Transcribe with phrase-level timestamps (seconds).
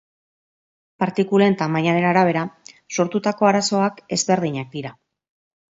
[1.03, 2.47] Partikulen tamainaren arabera,
[2.97, 4.99] sortutako arazoak ezberdinak dira.